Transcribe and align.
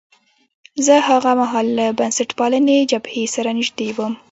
زه 0.85 0.95
هاغه 1.07 1.31
مهال 1.39 1.67
له 1.77 1.85
بنسټپالنې 1.99 2.77
جبهې 2.91 3.23
سره 3.35 3.49
نژدې 3.57 3.89
وم. 3.97 4.13